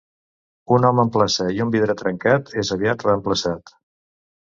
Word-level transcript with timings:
Un 0.77 0.85
home 0.87 1.03
en 1.03 1.11
plaça 1.17 1.45
i 1.57 1.61
un 1.65 1.73
vidre 1.75 1.95
trencat 1.99 2.49
és 2.63 2.73
aviat 2.77 3.05
reemplaçat. 3.09 3.75